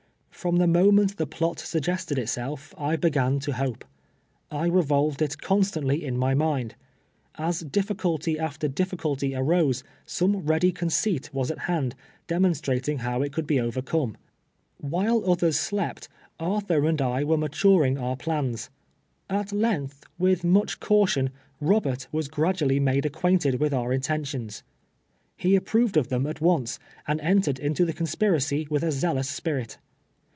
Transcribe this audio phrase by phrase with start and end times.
[0.31, 3.85] From the mo ment the ]dot suggested itself I began to hope.
[4.49, 6.73] I revolved it constantly in my mind.
[7.35, 11.93] As difficulty af ter difficulty arose, some ready conceit was at hand,
[12.25, 14.17] demonstrating how it could be overcome.
[14.79, 15.45] While 70 T"\VELTE YEAKS A SLA ST..
[15.45, 16.07] others sle]»t,
[16.39, 18.71] Arthur and I were iiiatiirin<i our ])lans.
[19.29, 21.29] At loiii^th, witli much caution,
[21.61, 24.63] liobort was grachially maik' ac(|uaintcd with our intentions.
[25.43, 29.77] lie ai>proved of thciu at once, and entered into the conspiracy with a zeak)us spirit.